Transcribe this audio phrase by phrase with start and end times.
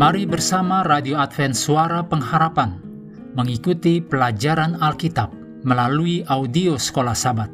[0.00, 2.80] Mari bersama Radio Advent Suara Pengharapan
[3.36, 5.28] mengikuti pelajaran Alkitab
[5.60, 7.52] melalui audio Sekolah Sabat.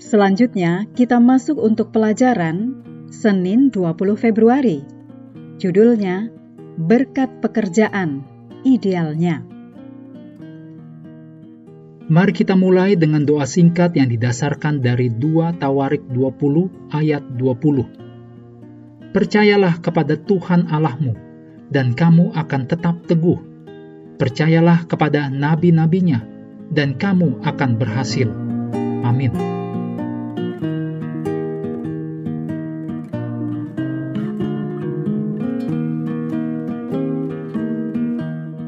[0.00, 2.80] Selanjutnya, kita masuk untuk pelajaran
[3.12, 4.80] Senin 20 Februari.
[5.60, 6.32] Judulnya
[6.80, 8.24] Berkat Pekerjaan
[8.64, 9.44] Idealnya.
[12.08, 18.07] Mari kita mulai dengan doa singkat yang didasarkan dari 2 Tawarik 20 ayat 20.
[19.08, 21.16] Percayalah kepada Tuhan Allahmu,
[21.72, 23.40] dan kamu akan tetap teguh.
[24.20, 26.20] Percayalah kepada nabi-nabinya,
[26.68, 28.28] dan kamu akan berhasil.
[29.08, 29.32] Amin.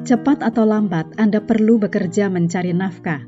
[0.09, 3.23] Cepat atau lambat, Anda perlu bekerja mencari nafkah.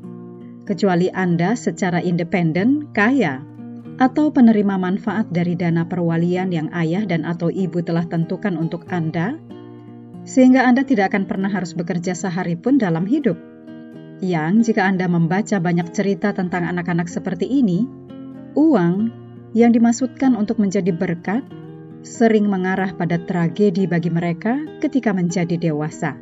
[0.67, 3.52] Kecuali Anda secara independen, kaya,
[4.01, 9.37] atau penerima manfaat dari dana perwalian yang ayah dan atau ibu telah tentukan untuk Anda,
[10.25, 13.37] sehingga Anda tidak akan pernah harus bekerja sehari pun dalam hidup.
[14.23, 17.85] Yang jika Anda membaca banyak cerita tentang anak-anak seperti ini,
[18.55, 19.11] uang
[19.53, 21.43] yang dimaksudkan untuk menjadi berkat
[22.03, 26.17] sering mengarah pada tragedi bagi mereka ketika menjadi dewasa.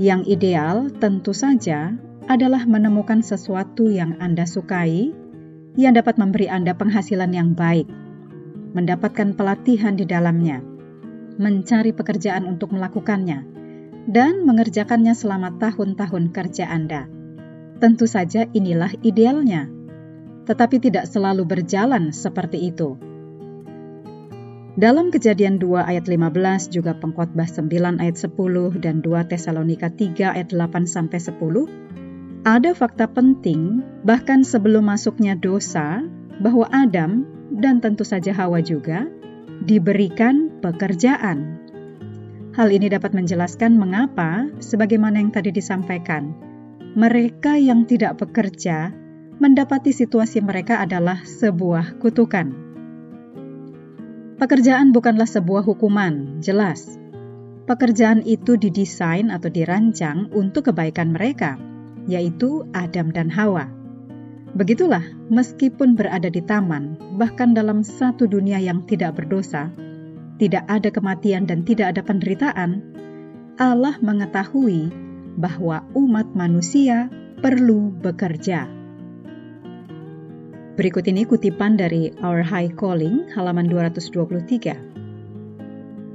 [0.00, 1.94] Yang ideal tentu saja
[2.26, 5.21] adalah menemukan sesuatu yang Anda sukai
[5.76, 7.88] yang dapat memberi Anda penghasilan yang baik,
[8.76, 10.60] mendapatkan pelatihan di dalamnya,
[11.40, 13.44] mencari pekerjaan untuk melakukannya,
[14.08, 17.08] dan mengerjakannya selama tahun-tahun kerja Anda.
[17.80, 19.70] Tentu saja inilah idealnya,
[20.44, 22.98] tetapi tidak selalu berjalan seperti itu.
[24.72, 30.48] Dalam kejadian 2 ayat 15 juga pengkhotbah 9 ayat 10 dan 2 Tesalonika 3 ayat
[30.48, 32.01] 8 sampai 10
[32.42, 36.02] ada fakta penting bahkan sebelum masuknya dosa
[36.42, 37.22] bahwa Adam
[37.54, 39.06] dan tentu saja Hawa juga
[39.62, 41.62] diberikan pekerjaan.
[42.52, 46.34] Hal ini dapat menjelaskan mengapa sebagaimana yang tadi disampaikan
[46.92, 48.92] mereka yang tidak bekerja
[49.40, 52.52] mendapati situasi mereka adalah sebuah kutukan.
[54.36, 56.98] Pekerjaan bukanlah sebuah hukuman, jelas.
[57.70, 61.56] Pekerjaan itu didesain atau dirancang untuk kebaikan mereka,
[62.10, 63.70] yaitu Adam dan Hawa.
[64.52, 65.02] Begitulah,
[65.32, 69.72] meskipun berada di taman, bahkan dalam satu dunia yang tidak berdosa,
[70.36, 72.84] tidak ada kematian dan tidak ada penderitaan,
[73.56, 74.92] Allah mengetahui
[75.40, 77.08] bahwa umat manusia
[77.40, 78.82] perlu bekerja.
[80.72, 84.72] Berikut ini kutipan dari Our High Calling halaman 223.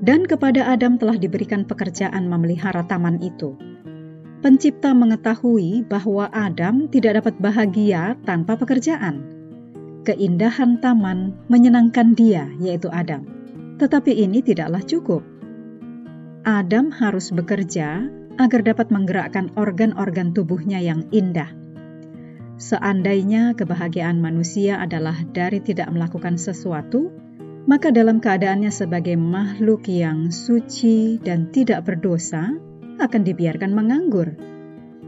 [0.02, 3.58] Dan kepada Adam telah diberikan pekerjaan memelihara taman itu.
[4.40, 9.26] Pencipta mengetahui bahwa Adam tidak dapat bahagia tanpa pekerjaan.
[10.06, 13.26] Keindahan taman menyenangkan dia, yaitu Adam.
[13.82, 15.26] Tetapi ini tidaklah cukup.
[16.48, 21.50] Adam harus bekerja agar dapat menggerakkan organ-organ tubuhnya yang indah
[22.58, 27.14] Seandainya kebahagiaan manusia adalah dari tidak melakukan sesuatu,
[27.70, 32.58] maka dalam keadaannya sebagai makhluk yang suci dan tidak berdosa
[32.98, 34.36] akan dibiarkan menganggur.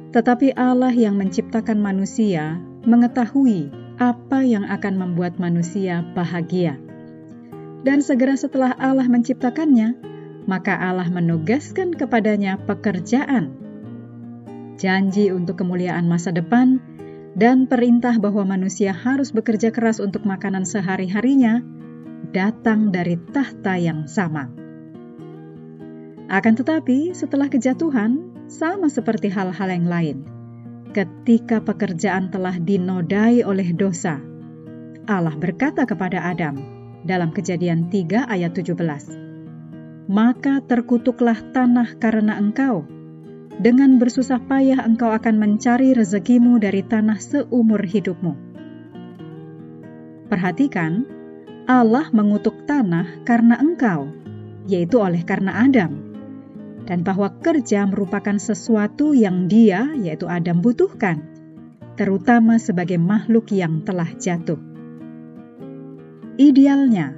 [0.09, 3.69] Tetapi Allah yang menciptakan manusia mengetahui
[3.99, 6.79] apa yang akan membuat manusia bahagia.
[7.83, 9.99] Dan segera setelah Allah menciptakannya,
[10.49, 13.53] maka Allah menugaskan kepadanya pekerjaan.
[14.79, 16.79] Janji untuk kemuliaan masa depan
[17.35, 21.61] dan perintah bahwa manusia harus bekerja keras untuk makanan sehari-harinya
[22.31, 24.68] datang dari tahta yang sama.
[26.29, 30.17] Akan tetapi, setelah kejatuhan, sama seperti hal-hal yang lain,
[30.93, 34.21] ketika pekerjaan telah dinodai oleh dosa,
[35.09, 36.61] Allah berkata kepada Adam
[37.01, 39.09] dalam Kejadian 3 ayat 17,
[40.05, 42.85] "Maka terkutuklah tanah karena engkau,
[43.59, 48.33] dengan bersusah payah engkau akan mencari rezekimu dari tanah seumur hidupmu.
[50.31, 51.03] Perhatikan,
[51.67, 54.07] Allah mengutuk tanah karena engkau,
[54.63, 56.08] yaitu oleh karena Adam,
[56.89, 61.21] dan bahwa kerja merupakan sesuatu yang dia, yaitu Adam, butuhkan,
[61.93, 64.57] terutama sebagai makhluk yang telah jatuh.
[66.41, 67.13] Idealnya,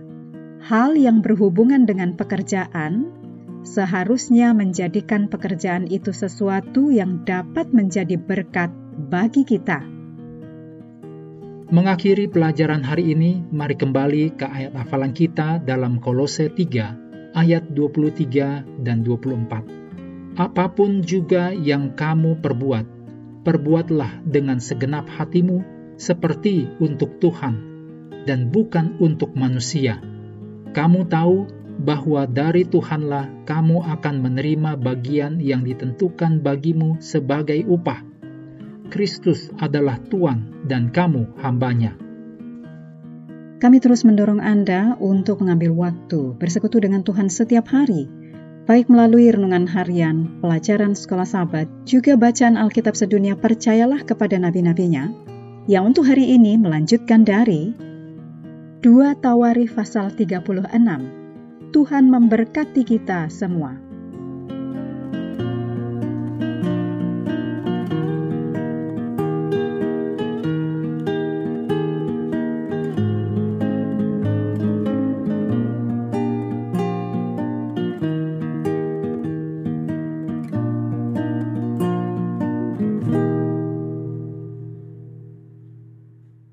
[0.60, 3.16] hal yang berhubungan dengan pekerjaan
[3.64, 8.76] seharusnya menjadikan pekerjaan itu sesuatu yang dapat menjadi berkat
[9.08, 9.88] bagi kita.
[11.72, 18.84] Mengakhiri pelajaran hari ini, mari kembali ke ayat hafalan kita dalam Kolose 3 ayat 23
[18.84, 20.40] dan 24.
[20.40, 22.86] Apa pun juga yang kamu perbuat,
[23.44, 25.60] perbuatlah dengan segenap hatimu
[26.00, 27.72] seperti untuk Tuhan
[28.24, 30.00] dan bukan untuk manusia,
[30.72, 31.50] kamu tahu
[31.82, 38.06] bahwa dari Tuhanlah kamu akan menerima bagian yang ditentukan bagimu sebagai upah.
[38.92, 41.96] Kristus adalah Tuhan dan kamu hambanya.
[43.62, 48.10] Kami terus mendorong Anda untuk mengambil waktu bersekutu dengan Tuhan setiap hari,
[48.66, 55.14] baik melalui renungan harian, pelajaran sekolah sahabat, juga bacaan Alkitab sedunia percayalah kepada nabi-nabinya,
[55.70, 57.78] yang untuk hari ini melanjutkan dari
[58.82, 60.58] 2 Tawarikh pasal 36.
[61.70, 63.91] Tuhan memberkati kita semua.